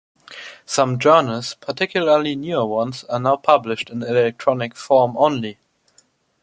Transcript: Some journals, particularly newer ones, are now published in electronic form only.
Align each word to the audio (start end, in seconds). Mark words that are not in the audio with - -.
Some 0.65 0.97
journals, 0.97 1.53
particularly 1.53 2.35
newer 2.35 2.65
ones, 2.65 3.03
are 3.03 3.19
now 3.19 3.35
published 3.35 3.91
in 3.91 4.01
electronic 4.01 4.75
form 4.75 5.15
only. 5.15 5.59